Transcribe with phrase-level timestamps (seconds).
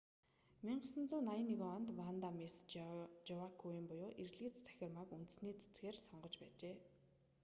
[0.63, 2.55] 1981 онд ванда мисс
[3.27, 6.75] жоакуйм буюу эрлийз цахирмааг үндэсний цэцгээр сонгож байжээ